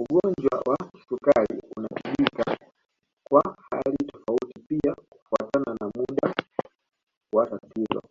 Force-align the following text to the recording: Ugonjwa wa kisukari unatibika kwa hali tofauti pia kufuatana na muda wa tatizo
Ugonjwa 0.00 0.56
wa 0.68 0.76
kisukari 0.90 1.60
unatibika 1.76 2.56
kwa 3.28 3.56
hali 3.70 3.96
tofauti 4.06 4.60
pia 4.68 4.94
kufuatana 4.94 5.76
na 5.80 5.86
muda 5.94 6.34
wa 7.32 7.46
tatizo 7.46 8.02